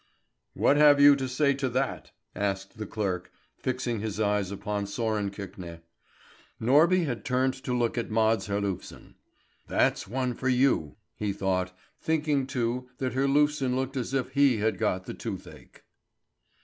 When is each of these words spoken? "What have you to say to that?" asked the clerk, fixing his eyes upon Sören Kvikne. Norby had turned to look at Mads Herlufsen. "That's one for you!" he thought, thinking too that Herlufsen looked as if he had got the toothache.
"What 0.55 0.77
have 0.77 0.99
you 0.99 1.15
to 1.17 1.27
say 1.27 1.53
to 1.53 1.69
that?" 1.69 2.09
asked 2.35 2.79
the 2.79 2.87
clerk, 2.87 3.31
fixing 3.59 3.99
his 3.99 4.19
eyes 4.19 4.49
upon 4.49 4.85
Sören 4.85 5.29
Kvikne. 5.29 5.81
Norby 6.59 7.05
had 7.05 7.23
turned 7.23 7.53
to 7.63 7.71
look 7.77 7.99
at 7.99 8.09
Mads 8.09 8.47
Herlufsen. 8.47 9.13
"That's 9.67 10.07
one 10.07 10.33
for 10.33 10.49
you!" 10.49 10.95
he 11.17 11.31
thought, 11.31 11.77
thinking 11.99 12.47
too 12.47 12.89
that 12.97 13.13
Herlufsen 13.13 13.75
looked 13.75 13.95
as 13.95 14.11
if 14.15 14.31
he 14.31 14.57
had 14.57 14.79
got 14.79 15.05
the 15.05 15.13
toothache. 15.13 15.83